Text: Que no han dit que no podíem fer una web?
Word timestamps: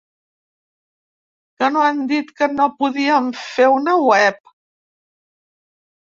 Que 1.59 1.69
no 1.75 1.83
han 1.87 1.99
dit 2.13 2.31
que 2.41 2.47
no 2.55 2.67
podíem 2.81 3.29
fer 3.43 3.69
una 3.75 3.95
web? 4.09 4.43